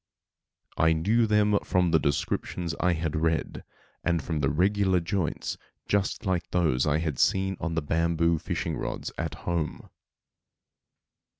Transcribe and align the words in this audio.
I 0.77 0.93
knew 0.93 1.27
them 1.27 1.59
from 1.59 1.91
the 1.91 1.99
descriptions 1.99 2.73
I 2.79 2.93
had 2.93 3.15
read, 3.15 3.63
and 4.03 4.19
from 4.19 4.39
the 4.39 4.49
regular 4.49 4.99
joints, 4.99 5.59
just 5.87 6.25
like 6.25 6.49
those 6.49 6.87
I 6.87 6.97
had 6.97 7.19
seen 7.19 7.55
on 7.59 7.75
the 7.75 7.83
bamboo 7.83 8.39
fishing 8.39 8.77
rods 8.77 9.11
at 9.19 9.35
home. 9.45 9.91